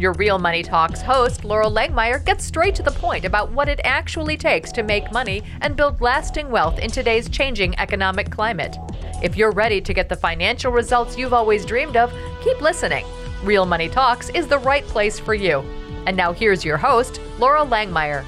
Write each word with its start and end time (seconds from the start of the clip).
Your 0.00 0.14
Real 0.14 0.38
Money 0.38 0.62
Talks 0.62 1.02
host, 1.02 1.42
Loral 1.42 1.70
Langemeier, 1.70 2.24
gets 2.24 2.42
straight 2.42 2.74
to 2.76 2.82
the 2.82 2.90
point 2.90 3.26
about 3.26 3.52
what 3.52 3.68
it 3.68 3.82
actually 3.84 4.38
takes 4.38 4.72
to 4.72 4.82
make 4.82 5.12
money 5.12 5.42
and 5.60 5.76
build 5.76 6.00
lasting 6.00 6.50
wealth 6.50 6.78
in 6.78 6.90
today's 6.90 7.28
changing 7.28 7.78
economic 7.78 8.30
climate. 8.30 8.78
If 9.22 9.36
you're 9.36 9.50
ready 9.50 9.78
to 9.82 9.92
get 9.92 10.08
the 10.08 10.16
financial 10.16 10.72
results 10.72 11.18
you've 11.18 11.34
always 11.34 11.66
dreamed 11.66 11.98
of, 11.98 12.10
keep 12.42 12.62
listening. 12.62 13.04
Real 13.44 13.66
Money 13.66 13.90
Talks 13.90 14.30
is 14.30 14.46
the 14.46 14.58
right 14.60 14.86
place 14.86 15.20
for 15.20 15.34
you. 15.34 15.58
And 16.06 16.16
now 16.16 16.32
here's 16.32 16.64
your 16.64 16.78
host, 16.78 17.20
Loral 17.36 17.68
Langemeier. 17.68 18.24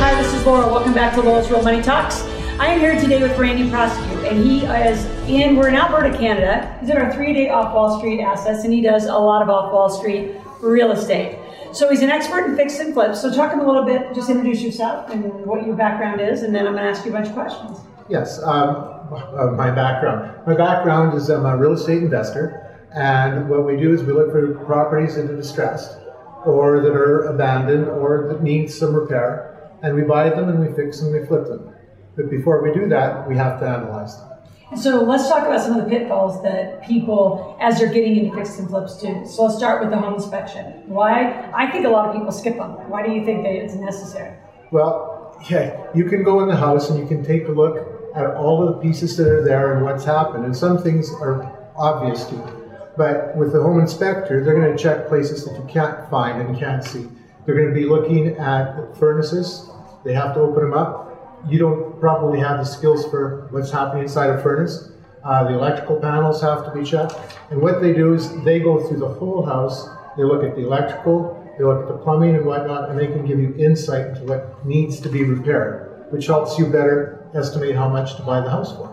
Hi, 0.00 0.20
this 0.20 0.34
is 0.34 0.42
Loral. 0.42 0.72
Welcome 0.72 0.94
back 0.94 1.14
to 1.14 1.20
Loral's 1.20 1.48
Real 1.48 1.62
Money 1.62 1.80
Talks. 1.80 2.22
I 2.58 2.66
am 2.66 2.80
here 2.80 2.98
today 2.98 3.22
with 3.22 3.38
Randy 3.38 3.70
Prosecute, 3.70 4.24
and 4.24 4.44
he 4.44 4.64
is 4.64 5.06
in, 5.28 5.56
we're 5.56 5.68
in 5.68 5.74
Alberta, 5.74 6.16
Canada. 6.16 6.76
He's 6.80 6.90
in 6.90 6.96
our 6.96 7.12
three 7.12 7.32
day 7.32 7.48
off 7.48 7.74
Wall 7.74 7.98
Street 7.98 8.20
assets, 8.20 8.64
and 8.64 8.72
he 8.72 8.80
does 8.80 9.06
a 9.06 9.16
lot 9.16 9.42
of 9.42 9.48
off 9.48 9.72
Wall 9.72 9.88
Street 9.88 10.36
real 10.60 10.92
estate. 10.92 11.38
So 11.72 11.90
he's 11.90 12.02
an 12.02 12.10
expert 12.10 12.46
in 12.46 12.56
fix 12.56 12.78
and 12.78 12.94
flips. 12.94 13.20
So 13.20 13.32
talk 13.34 13.52
him 13.52 13.60
a 13.60 13.66
little 13.66 13.84
bit, 13.84 14.14
just 14.14 14.30
introduce 14.30 14.62
yourself 14.62 15.10
and 15.10 15.24
what 15.44 15.66
your 15.66 15.74
background 15.74 16.20
is, 16.20 16.42
and 16.42 16.54
then 16.54 16.66
I'm 16.66 16.74
going 16.74 16.84
to 16.84 16.90
ask 16.90 17.04
you 17.04 17.10
a 17.10 17.14
bunch 17.14 17.28
of 17.28 17.34
questions. 17.34 17.78
Yes, 18.08 18.42
um, 18.42 19.08
uh, 19.12 19.50
my 19.56 19.70
background. 19.70 20.46
My 20.46 20.54
background 20.54 21.16
is 21.16 21.30
I'm 21.30 21.46
a 21.46 21.56
real 21.56 21.72
estate 21.72 22.02
investor, 22.02 22.86
and 22.94 23.48
what 23.48 23.64
we 23.64 23.76
do 23.76 23.92
is 23.92 24.02
we 24.04 24.12
look 24.12 24.30
for 24.30 24.54
properties 24.64 25.16
that 25.16 25.30
are 25.30 25.36
distressed, 25.36 25.98
or 26.44 26.80
that 26.80 26.92
are 26.92 27.22
abandoned, 27.24 27.88
or 27.88 28.28
that 28.28 28.42
need 28.42 28.70
some 28.70 28.94
repair, 28.94 29.70
and 29.82 29.94
we 29.94 30.02
buy 30.02 30.28
them 30.28 30.48
and 30.48 30.60
we 30.60 30.72
fix 30.74 31.00
and 31.00 31.12
we 31.12 31.26
flip 31.26 31.46
them. 31.46 31.74
But 32.14 32.30
before 32.30 32.62
we 32.62 32.72
do 32.72 32.88
that, 32.90 33.26
we 33.26 33.36
have 33.36 33.58
to 33.60 33.66
analyze 33.66 34.16
them. 34.16 34.33
And 34.70 34.80
so 34.80 35.02
let's 35.02 35.28
talk 35.28 35.46
about 35.46 35.60
some 35.60 35.78
of 35.78 35.84
the 35.84 35.90
pitfalls 35.90 36.42
that 36.42 36.82
people, 36.82 37.56
as 37.60 37.78
they're 37.78 37.92
getting 37.92 38.16
into 38.16 38.34
fix 38.34 38.58
and 38.58 38.68
flips, 38.68 38.98
do. 38.98 39.24
So 39.26 39.44
let's 39.44 39.56
start 39.56 39.80
with 39.80 39.90
the 39.90 39.98
home 39.98 40.14
inspection. 40.14 40.82
Why? 40.86 41.50
I 41.54 41.70
think 41.70 41.84
a 41.84 41.88
lot 41.88 42.08
of 42.08 42.14
people 42.14 42.32
skip 42.32 42.56
them. 42.56 42.70
Why 42.88 43.06
do 43.06 43.12
you 43.12 43.24
think 43.24 43.44
that 43.44 43.52
it's 43.52 43.74
necessary? 43.74 44.36
Well, 44.70 45.38
yeah, 45.48 45.86
you 45.94 46.06
can 46.06 46.24
go 46.24 46.40
in 46.40 46.48
the 46.48 46.56
house 46.56 46.90
and 46.90 46.98
you 46.98 47.06
can 47.06 47.24
take 47.24 47.46
a 47.46 47.52
look 47.52 47.76
at 48.16 48.26
all 48.26 48.66
of 48.66 48.74
the 48.74 48.80
pieces 48.80 49.16
that 49.18 49.28
are 49.28 49.44
there 49.44 49.74
and 49.74 49.84
what's 49.84 50.04
happened. 50.04 50.44
And 50.44 50.56
some 50.56 50.82
things 50.82 51.10
are 51.20 51.70
obvious 51.76 52.24
to 52.26 52.34
you. 52.34 52.60
But 52.96 53.36
with 53.36 53.52
the 53.52 53.60
home 53.60 53.80
inspector, 53.80 54.42
they're 54.44 54.58
going 54.58 54.74
to 54.74 54.82
check 54.82 55.08
places 55.08 55.44
that 55.44 55.54
you 55.58 55.64
can't 55.68 56.08
find 56.08 56.40
and 56.40 56.58
can't 56.58 56.82
see. 56.82 57.06
They're 57.44 57.56
going 57.56 57.68
to 57.68 57.74
be 57.74 57.84
looking 57.84 58.36
at 58.38 58.96
furnaces. 58.96 59.68
They 60.04 60.14
have 60.14 60.34
to 60.34 60.40
open 60.40 60.62
them 60.62 60.74
up 60.74 61.03
you 61.48 61.58
don't 61.58 61.98
probably 62.00 62.40
have 62.40 62.58
the 62.58 62.64
skills 62.64 63.04
for 63.06 63.48
what's 63.50 63.70
happening 63.70 64.04
inside 64.04 64.30
a 64.30 64.42
furnace. 64.42 64.90
Uh, 65.24 65.44
the 65.44 65.54
electrical 65.54 65.96
panels 65.96 66.40
have 66.42 66.64
to 66.64 66.78
be 66.78 66.84
checked. 66.84 67.14
And 67.50 67.60
what 67.60 67.80
they 67.80 67.92
do 67.92 68.14
is 68.14 68.42
they 68.44 68.60
go 68.60 68.86
through 68.86 68.98
the 68.98 69.08
whole 69.08 69.44
house. 69.44 69.88
They 70.16 70.24
look 70.24 70.44
at 70.44 70.54
the 70.54 70.62
electrical, 70.62 71.42
they 71.58 71.64
look 71.64 71.82
at 71.82 71.88
the 71.88 71.98
plumbing 71.98 72.34
and 72.36 72.44
whatnot, 72.44 72.90
and 72.90 72.98
they 72.98 73.06
can 73.06 73.24
give 73.26 73.38
you 73.38 73.54
insight 73.58 74.06
into 74.08 74.24
what 74.24 74.64
needs 74.66 75.00
to 75.00 75.08
be 75.08 75.24
repaired, 75.24 76.06
which 76.10 76.26
helps 76.26 76.58
you 76.58 76.66
better 76.66 77.26
estimate 77.34 77.74
how 77.74 77.88
much 77.88 78.16
to 78.16 78.22
buy 78.22 78.40
the 78.40 78.50
house 78.50 78.76
for. 78.76 78.90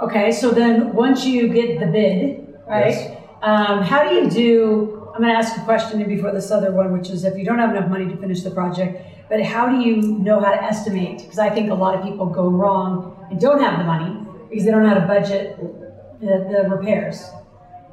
Okay, 0.00 0.32
so 0.32 0.50
then 0.50 0.92
once 0.94 1.24
you 1.24 1.48
get 1.48 1.78
the 1.78 1.86
bid, 1.86 2.58
right? 2.66 2.94
Yes. 2.94 3.16
Um, 3.42 3.82
how 3.82 4.08
do 4.08 4.14
you 4.14 4.30
do? 4.30 5.10
I'm 5.14 5.22
going 5.22 5.32
to 5.32 5.38
ask 5.38 5.56
a 5.56 5.64
question 5.64 6.06
before 6.08 6.32
this 6.32 6.50
other 6.50 6.72
one, 6.72 6.92
which 6.92 7.10
is 7.10 7.24
if 7.24 7.36
you 7.36 7.44
don't 7.44 7.58
have 7.58 7.70
enough 7.70 7.90
money 7.90 8.06
to 8.06 8.16
finish 8.16 8.42
the 8.42 8.50
project, 8.50 9.02
but 9.30 9.42
how 9.44 9.68
do 9.68 9.78
you 9.78 10.02
know 10.02 10.40
how 10.40 10.50
to 10.50 10.62
estimate? 10.62 11.18
Because 11.18 11.38
I 11.38 11.48
think 11.50 11.70
a 11.70 11.74
lot 11.74 11.94
of 11.94 12.02
people 12.02 12.26
go 12.26 12.48
wrong 12.48 13.16
and 13.30 13.40
don't 13.40 13.62
have 13.62 13.78
the 13.78 13.84
money 13.84 14.26
because 14.48 14.64
they 14.64 14.72
don't 14.72 14.82
know 14.82 14.88
how 14.88 14.94
to 14.94 15.06
budget 15.06 15.56
the, 16.20 16.48
the 16.50 16.68
repairs. 16.68 17.22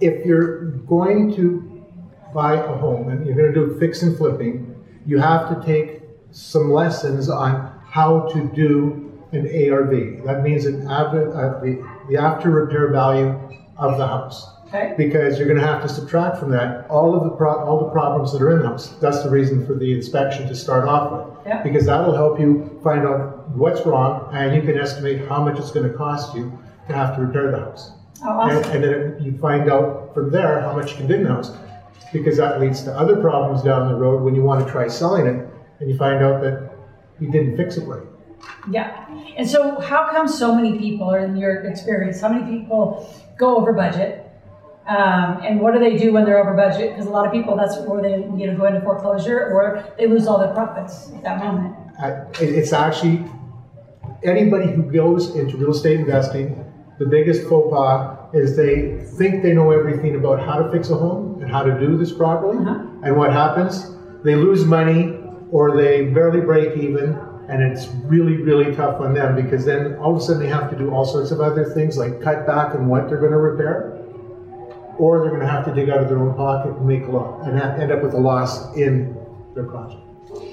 If 0.00 0.24
you're 0.24 0.70
going 0.86 1.34
to 1.34 1.84
buy 2.32 2.54
a 2.54 2.76
home 2.78 3.08
and 3.08 3.26
you're 3.26 3.34
going 3.34 3.52
to 3.52 3.66
do 3.66 3.78
fix 3.80 4.02
and 4.02 4.16
flipping, 4.16 4.76
you 5.06 5.18
have 5.18 5.48
to 5.48 5.66
take 5.66 6.02
some 6.30 6.70
lessons 6.70 7.28
on 7.28 7.80
how 7.84 8.28
to 8.32 8.48
do 8.54 9.12
an 9.32 9.46
ARV. 9.46 10.24
That 10.24 10.42
means 10.44 10.66
an 10.66 10.86
uh, 10.86 11.10
the, 11.12 11.84
the 12.08 12.16
after 12.16 12.50
repair 12.50 12.92
value 12.92 13.36
of 13.76 13.98
the 13.98 14.06
house. 14.06 14.53
Okay. 14.74 14.94
because 14.96 15.38
you're 15.38 15.46
going 15.46 15.60
to 15.60 15.66
have 15.66 15.82
to 15.82 15.88
subtract 15.88 16.38
from 16.38 16.50
that 16.50 16.88
all 16.90 17.14
of 17.14 17.22
the 17.22 17.30
pro- 17.30 17.64
all 17.64 17.84
the 17.84 17.90
problems 17.90 18.32
that 18.32 18.42
are 18.42 18.50
in 18.50 18.62
the 18.62 18.68
house. 18.68 18.88
That's 19.00 19.22
the 19.22 19.30
reason 19.30 19.64
for 19.66 19.74
the 19.74 19.92
inspection 19.94 20.48
to 20.48 20.54
start 20.54 20.88
off 20.88 21.12
with, 21.12 21.46
Yeah. 21.46 21.62
because 21.62 21.86
that'll 21.86 22.14
help 22.14 22.40
you 22.40 22.80
find 22.82 23.06
out 23.06 23.48
what's 23.50 23.86
wrong, 23.86 24.30
and 24.32 24.54
you 24.54 24.62
can 24.62 24.76
estimate 24.78 25.28
how 25.28 25.44
much 25.44 25.58
it's 25.58 25.70
going 25.70 25.88
to 25.90 25.96
cost 25.96 26.34
you 26.34 26.52
to 26.88 26.92
have 26.92 27.14
to 27.16 27.22
repair 27.22 27.50
the 27.52 27.58
house. 27.58 27.92
Oh, 28.24 28.30
awesome. 28.30 28.56
And, 28.72 28.84
and 28.84 28.84
then 28.84 29.22
you 29.24 29.38
find 29.38 29.70
out 29.70 30.12
from 30.12 30.30
there 30.32 30.60
how 30.60 30.74
much 30.74 30.90
you 30.92 30.96
can 30.96 31.06
do 31.06 31.14
in 31.14 31.22
the 31.24 31.28
house, 31.30 31.52
because 32.12 32.36
that 32.38 32.60
leads 32.60 32.82
to 32.82 32.98
other 32.98 33.16
problems 33.20 33.62
down 33.62 33.86
the 33.88 33.94
road 33.98 34.22
when 34.22 34.34
you 34.34 34.42
want 34.42 34.64
to 34.66 34.70
try 34.72 34.88
selling 34.88 35.26
it, 35.26 35.46
and 35.78 35.88
you 35.88 35.96
find 35.96 36.22
out 36.24 36.40
that 36.42 36.70
you 37.20 37.30
didn't 37.30 37.56
fix 37.56 37.76
it 37.76 37.86
right. 37.86 38.06
Yeah. 38.68 39.06
And 39.36 39.48
so, 39.48 39.78
how 39.80 40.08
come 40.10 40.26
so 40.26 40.52
many 40.54 40.78
people, 40.78 41.06
or 41.12 41.18
in 41.20 41.36
your 41.36 41.62
experience, 41.64 42.20
how 42.20 42.28
many 42.28 42.58
people 42.58 43.08
go 43.38 43.56
over 43.56 43.72
budget? 43.72 44.23
Um, 44.86 45.40
and 45.42 45.60
what 45.60 45.72
do 45.72 45.80
they 45.80 45.96
do 45.96 46.12
when 46.12 46.24
they're 46.26 46.38
over 46.38 46.52
budget? 46.54 46.90
Because 46.90 47.06
a 47.06 47.10
lot 47.10 47.26
of 47.26 47.32
people, 47.32 47.56
that's 47.56 47.78
where 47.78 48.02
they 48.02 48.16
you 48.38 48.46
know 48.46 48.56
go 48.56 48.66
into 48.66 48.80
foreclosure 48.82 49.38
or 49.52 49.82
they 49.96 50.06
lose 50.06 50.26
all 50.26 50.38
their 50.38 50.52
profits 50.52 51.10
at 51.14 51.22
that 51.22 51.38
moment. 51.42 51.74
I- 51.98 52.22
It's 52.40 52.72
actually, 52.72 53.24
anybody 54.22 54.70
who 54.72 54.82
goes 54.82 55.34
into 55.36 55.56
real 55.56 55.70
estate 55.70 56.00
investing, 56.00 56.64
the 56.98 57.06
biggest 57.06 57.48
faux 57.48 57.70
pas 57.72 58.18
is 58.34 58.56
they 58.56 58.98
think 59.16 59.42
they 59.42 59.54
know 59.54 59.70
everything 59.70 60.16
about 60.16 60.40
how 60.40 60.56
to 60.62 60.70
fix 60.70 60.90
a 60.90 60.96
home 60.96 61.38
and 61.40 61.50
how 61.50 61.62
to 61.62 61.78
do 61.78 61.96
this 61.96 62.12
properly. 62.12 62.58
Uh-huh. 62.58 62.84
And 63.04 63.16
what 63.16 63.32
happens? 63.32 63.96
They 64.22 64.34
lose 64.34 64.64
money 64.64 65.18
or 65.50 65.76
they 65.76 66.06
barely 66.06 66.40
break 66.40 66.76
even. 66.76 67.16
And 67.48 67.62
it's 67.62 67.88
really, 68.04 68.36
really 68.38 68.74
tough 68.74 69.00
on 69.00 69.12
them 69.12 69.36
because 69.36 69.64
then 69.66 69.96
all 69.96 70.14
of 70.16 70.22
a 70.22 70.24
sudden 70.24 70.42
they 70.42 70.48
have 70.48 70.70
to 70.70 70.76
do 70.76 70.90
all 70.90 71.04
sorts 71.04 71.30
of 71.30 71.40
other 71.40 71.64
things 71.64 71.98
like 71.98 72.22
cut 72.22 72.46
back 72.46 72.74
on 72.74 72.86
what 72.88 73.08
they're 73.08 73.18
going 73.20 73.32
to 73.32 73.38
repair. 73.38 74.00
Or 74.98 75.20
they're 75.20 75.30
going 75.30 75.40
to 75.40 75.48
have 75.48 75.64
to 75.66 75.74
dig 75.74 75.90
out 75.90 75.98
of 75.98 76.08
their 76.08 76.18
own 76.18 76.34
pocket 76.34 76.76
and 76.76 76.86
make 76.86 77.06
a 77.06 77.10
loss 77.10 77.46
and 77.46 77.60
end 77.60 77.90
up 77.92 78.02
with 78.02 78.14
a 78.14 78.18
loss 78.18 78.74
in 78.76 79.16
their 79.54 79.64
project. 79.64 80.00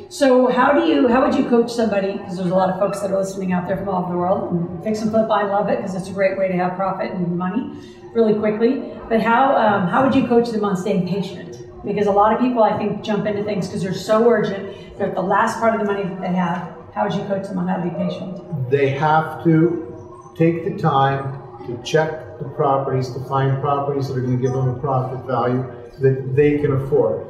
So 0.09 0.47
how 0.47 0.73
do 0.73 0.85
you 0.85 1.07
how 1.07 1.25
would 1.25 1.35
you 1.35 1.47
coach 1.49 1.71
somebody? 1.71 2.13
Because 2.13 2.37
there's 2.37 2.51
a 2.51 2.55
lot 2.55 2.69
of 2.69 2.79
folks 2.79 2.99
that 2.99 3.11
are 3.11 3.17
listening 3.17 3.53
out 3.53 3.67
there 3.67 3.77
from 3.77 3.89
all 3.89 4.03
over 4.03 4.11
the 4.11 4.17
world. 4.17 4.51
And 4.51 4.83
fix 4.83 5.01
and 5.01 5.09
flip, 5.09 5.29
I 5.29 5.43
love 5.43 5.69
it 5.69 5.77
because 5.77 5.95
it's 5.95 6.09
a 6.09 6.13
great 6.13 6.37
way 6.37 6.47
to 6.49 6.53
have 6.55 6.75
profit 6.75 7.11
and 7.11 7.37
money 7.37 7.71
really 8.13 8.37
quickly. 8.37 8.91
But 9.07 9.21
how 9.21 9.55
um, 9.55 9.87
how 9.87 10.03
would 10.03 10.13
you 10.13 10.27
coach 10.27 10.49
them 10.49 10.65
on 10.65 10.75
staying 10.75 11.07
patient? 11.07 11.57
Because 11.85 12.07
a 12.07 12.11
lot 12.11 12.33
of 12.33 12.39
people 12.39 12.61
I 12.61 12.77
think 12.77 13.03
jump 13.03 13.25
into 13.25 13.43
things 13.43 13.67
because 13.67 13.81
they're 13.81 13.93
so 13.93 14.29
urgent. 14.29 14.97
They're 14.97 15.07
at 15.07 15.15
the 15.15 15.21
last 15.21 15.59
part 15.59 15.73
of 15.73 15.79
the 15.79 15.91
money 15.91 16.03
that 16.03 16.21
they 16.21 16.33
have. 16.33 16.75
How 16.93 17.07
would 17.07 17.13
you 17.13 17.23
coach 17.23 17.47
them 17.47 17.57
on 17.57 17.67
how 17.67 17.77
to 17.77 17.83
be 17.83 17.95
patient? 17.95 18.69
they 18.69 18.89
have 18.89 19.43
to 19.43 20.33
take 20.37 20.63
the 20.63 20.77
time 20.81 21.41
to 21.67 21.77
check 21.83 22.30
the 22.43 22.49
properties, 22.49 23.11
to 23.11 23.19
find 23.25 23.61
properties 23.61 24.07
that 24.07 24.17
are 24.17 24.21
going 24.21 24.37
to 24.37 24.41
give 24.41 24.53
them 24.53 24.69
a 24.69 24.79
profit 24.79 25.25
value 25.25 25.63
that 25.99 26.35
they 26.35 26.57
can 26.57 26.73
afford. 26.73 27.27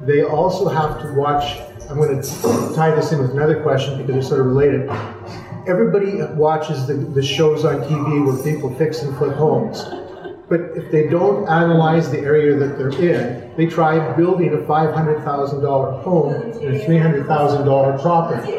They 0.00 0.22
also 0.24 0.68
have 0.68 1.00
to 1.02 1.14
watch, 1.14 1.58
I'm 1.88 1.96
going 1.96 2.20
to 2.20 2.74
tie 2.74 2.94
this 2.94 3.12
in 3.12 3.20
with 3.20 3.30
another 3.30 3.62
question 3.62 3.98
because 3.98 4.14
they're 4.14 4.22
sort 4.22 4.40
of 4.40 4.46
related. 4.46 4.90
Everybody 5.66 6.22
watches 6.34 6.86
the, 6.86 6.94
the 6.94 7.22
shows 7.22 7.64
on 7.64 7.76
TV 7.82 8.26
where 8.26 8.42
people 8.42 8.74
fix 8.74 9.02
and 9.02 9.16
flip 9.16 9.34
homes. 9.34 9.84
But 10.48 10.76
if 10.76 10.90
they 10.90 11.08
don't 11.08 11.48
analyze 11.48 12.10
the 12.10 12.18
area 12.18 12.56
that 12.56 12.76
they're 12.76 12.90
in, 12.90 13.56
they 13.56 13.66
try 13.66 14.12
building 14.16 14.52
a 14.52 14.58
$500,000 14.58 16.02
home 16.02 16.34
in 16.34 16.74
a 16.74 16.78
$300,000 16.84 18.02
property. 18.02 18.52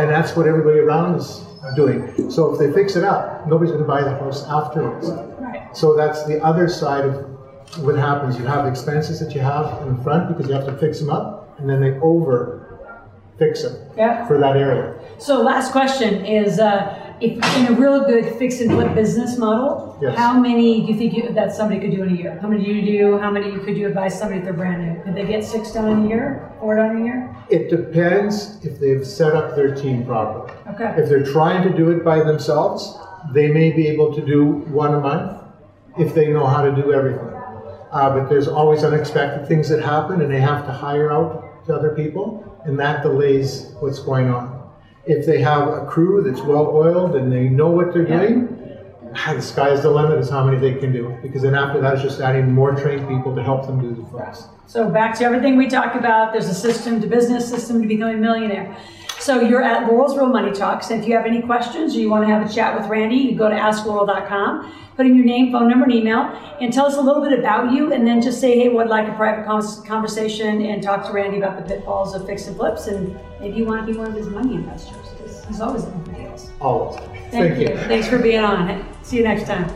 And 0.00 0.10
that's 0.10 0.34
what 0.34 0.46
everybody 0.48 0.80
around 0.80 1.16
is 1.16 1.44
doing. 1.76 2.30
So 2.30 2.52
if 2.52 2.58
they 2.58 2.72
fix 2.72 2.96
it 2.96 3.04
up, 3.04 3.46
nobody's 3.46 3.70
going 3.72 3.82
to 3.82 3.88
buy 3.88 4.02
the 4.02 4.10
house 4.18 4.44
afterwards. 4.48 5.10
Right. 5.38 5.74
So 5.76 5.96
that's 5.96 6.24
the 6.26 6.42
other 6.42 6.68
side 6.68 7.04
of 7.04 7.14
what 7.78 7.96
happens. 7.96 8.38
You 8.38 8.44
have 8.46 8.66
expenses 8.66 9.20
that 9.20 9.34
you 9.34 9.40
have 9.40 9.86
in 9.86 10.02
front 10.02 10.28
because 10.28 10.48
you 10.48 10.54
have 10.54 10.66
to 10.66 10.76
fix 10.76 10.98
them 11.00 11.10
up, 11.10 11.58
and 11.58 11.68
then 11.68 11.80
they 11.80 11.92
over 12.00 12.58
fix 13.38 13.62
them 13.62 13.76
Yeah. 13.96 14.26
for 14.26 14.38
that 14.38 14.56
area. 14.56 14.94
So 15.18 15.40
last 15.40 15.72
question 15.72 16.24
is, 16.26 16.58
uh, 16.60 17.11
if 17.22 17.56
in 17.56 17.72
a 17.72 17.78
real 17.78 18.04
good 18.04 18.34
fix 18.36 18.60
and 18.60 18.70
flip 18.70 18.94
business 18.94 19.38
model, 19.38 19.96
Yes. 20.00 20.18
how 20.18 20.38
many 20.38 20.80
do 20.84 20.92
you 20.92 20.98
think 20.98 21.14
you, 21.14 21.32
that 21.32 21.54
somebody 21.54 21.80
could 21.80 21.92
do 21.92 22.02
in 22.02 22.08
a 22.14 22.16
year? 22.16 22.38
How 22.42 22.48
many 22.48 22.64
do 22.64 22.72
you 22.72 22.82
do? 22.98 23.18
How 23.18 23.30
many 23.30 23.56
could 23.58 23.76
you 23.76 23.86
advise 23.86 24.18
somebody 24.18 24.38
if 24.40 24.44
they're 24.44 24.52
brand 24.52 24.82
new? 24.84 25.02
Could 25.04 25.14
they 25.14 25.24
get 25.26 25.44
six 25.44 25.72
done 25.72 25.88
in 25.88 26.06
a 26.06 26.08
year, 26.08 26.50
four 26.58 26.76
done 26.76 26.96
in 26.96 27.02
a 27.02 27.04
year? 27.04 27.36
It 27.48 27.70
depends 27.70 28.58
if 28.64 28.80
they've 28.80 29.06
set 29.06 29.34
up 29.34 29.54
their 29.54 29.74
team 29.74 30.04
properly. 30.04 30.52
Okay. 30.74 31.00
If 31.00 31.08
they're 31.08 31.24
trying 31.24 31.62
to 31.70 31.76
do 31.76 31.90
it 31.90 32.04
by 32.04 32.22
themselves, 32.24 32.98
they 33.32 33.48
may 33.48 33.70
be 33.70 33.86
able 33.88 34.12
to 34.14 34.20
do 34.24 34.44
one 34.82 34.94
a 34.94 35.00
month 35.00 35.42
if 35.98 36.14
they 36.14 36.28
know 36.28 36.46
how 36.46 36.62
to 36.62 36.72
do 36.74 36.92
everything. 36.92 37.28
Uh, 37.92 38.08
but 38.18 38.28
there's 38.28 38.48
always 38.48 38.82
unexpected 38.82 39.46
things 39.46 39.68
that 39.68 39.80
happen, 39.82 40.22
and 40.22 40.32
they 40.32 40.40
have 40.40 40.64
to 40.66 40.72
hire 40.72 41.12
out 41.12 41.64
to 41.66 41.74
other 41.74 41.90
people, 41.94 42.60
and 42.64 42.78
that 42.80 43.02
delays 43.02 43.74
what's 43.80 43.98
going 44.00 44.28
on. 44.30 44.51
If 45.06 45.26
they 45.26 45.40
have 45.40 45.68
a 45.68 45.84
crew 45.86 46.22
that's 46.22 46.40
well 46.42 46.68
oiled 46.68 47.16
and 47.16 47.32
they 47.32 47.48
know 47.48 47.68
what 47.70 47.92
they're 47.92 48.06
Yeah. 48.06 48.20
doing, 48.20 48.58
ah, 49.16 49.32
the 49.34 49.42
sky's 49.42 49.82
the 49.82 49.90
limit 49.90 50.18
is 50.18 50.30
how 50.30 50.44
many 50.44 50.58
they 50.58 50.74
can 50.74 50.92
do. 50.92 51.12
Because 51.22 51.42
then 51.42 51.54
after 51.54 51.80
that, 51.80 51.94
it's 51.94 52.02
just 52.02 52.20
adding 52.20 52.52
more 52.52 52.72
trained 52.72 53.08
people 53.08 53.34
to 53.34 53.42
help 53.42 53.66
them 53.66 53.80
do 53.80 53.88
the 53.90 54.02
things. 54.16 54.48
So 54.66 54.88
back 54.88 55.18
to 55.18 55.24
everything 55.24 55.56
we 55.56 55.66
talked 55.66 55.96
about, 55.96 56.32
there's 56.32 56.48
a 56.48 56.54
system 56.54 57.00
to 57.00 57.06
business, 57.06 57.48
system 57.48 57.82
to 57.82 57.88
becoming 57.88 58.14
a 58.14 58.18
millionaire. 58.18 58.74
So 59.22 59.40
you're 59.40 59.62
at 59.62 59.86
Loral's 59.86 60.16
Real 60.16 60.26
Money 60.26 60.50
Talks, 60.50 60.90
and 60.90 61.00
if 61.00 61.08
you 61.08 61.14
have 61.14 61.26
any 61.26 61.40
questions 61.40 61.94
or 61.94 62.00
you 62.00 62.10
want 62.10 62.26
to 62.26 62.34
have 62.34 62.44
a 62.44 62.52
chat 62.52 62.76
with 62.76 62.90
Randy, 62.90 63.14
you 63.18 63.36
go 63.36 63.48
to 63.48 63.54
askloral.com, 63.54 64.74
put 64.96 65.06
in 65.06 65.14
your 65.14 65.24
name, 65.24 65.52
phone 65.52 65.68
number, 65.68 65.84
and 65.84 65.94
email, 65.94 66.22
and 66.60 66.72
tell 66.72 66.86
us 66.86 66.96
a 66.96 67.00
little 67.00 67.22
bit 67.22 67.38
about 67.38 67.72
you, 67.72 67.92
and 67.92 68.04
then 68.04 68.20
just 68.20 68.40
say, 68.40 68.58
hey, 68.58 68.68
would 68.68 68.88
like 68.88 69.06
a 69.06 69.12
private 69.12 69.46
conversation 69.46 70.60
and 70.62 70.82
talk 70.82 71.06
to 71.06 71.12
Randy 71.12 71.38
about 71.38 71.56
the 71.56 71.62
pitfalls 71.62 72.16
of 72.16 72.26
fix 72.26 72.48
and 72.48 72.56
flips, 72.56 72.88
and 72.88 73.16
maybe 73.38 73.58
you 73.58 73.64
want 73.64 73.86
to 73.86 73.92
be 73.92 73.96
one 73.96 74.08
of 74.08 74.14
his 74.14 74.26
money 74.26 74.56
investors, 74.56 74.96
he's 75.46 75.60
always 75.60 75.84
for 75.84 76.12
deals. 76.16 76.50
Always. 76.60 77.00
Thank, 77.30 77.60
you. 77.60 77.76
Thanks 77.76 78.08
for 78.08 78.18
being 78.18 78.40
on. 78.40 78.84
See 79.04 79.18
you 79.18 79.22
next 79.22 79.46
time. 79.46 79.72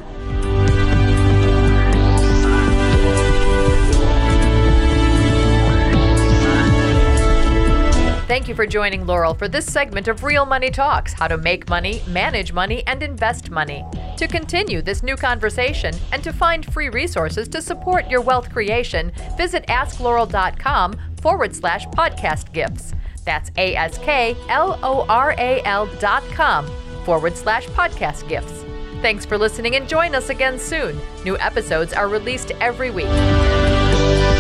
Thank 8.47 8.59
you 8.61 8.65
for 8.65 8.71
joining 8.71 9.05
Loral 9.05 9.37
for 9.37 9.49
this 9.49 9.67
segment 9.67 10.07
of 10.07 10.23
Real 10.23 10.47
Money 10.47 10.71
Talks 10.71 11.13
how 11.13 11.27
to 11.27 11.37
make 11.37 11.69
money, 11.69 12.01
manage 12.07 12.53
money, 12.53 12.87
and 12.87 13.03
invest 13.03 13.51
money. 13.51 13.85
To 14.19 14.29
continue 14.29 14.83
this 14.83 15.03
new 15.03 15.17
conversation 15.17 15.93
and 16.13 16.23
to 16.23 16.33
find 16.33 16.65
free 16.73 16.89
resources 16.89 17.49
to 17.49 17.61
support 17.61 18.09
your 18.09 18.21
wealth 18.21 18.49
creation, 18.53 19.11
visit 19.37 19.67
askloral.com 19.67 20.95
forward 21.21 21.57
slash 21.57 21.89
podcast 21.89 22.53
gifts. 22.53 22.93
That's 23.25 23.51
A 23.57 23.75
S 23.75 23.99
K 23.99 24.37
L 24.49 24.79
O 24.81 25.05
R 25.09 25.35
A 25.37 25.61
L 25.65 25.87
dot 25.99 26.23
com 26.31 26.71
forward 27.05 27.37
slash 27.37 27.67
podcast 27.67 28.29
gifts. 28.29 28.65
Thanks 29.03 29.27
for 29.27 29.37
listening 29.37 29.75
and 29.75 29.89
join 29.89 30.15
us 30.15 30.29
again 30.29 30.61
soon. 30.61 31.01
New 31.25 31.37
episodes 31.39 31.93
are 31.93 32.07
released 32.07 32.53
every 32.61 32.93
week. 32.93 34.36